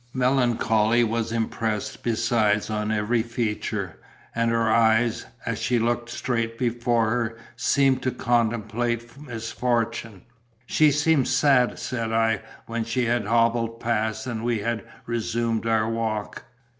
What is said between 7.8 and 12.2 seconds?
to contemplate misfortune. "She seems sad," said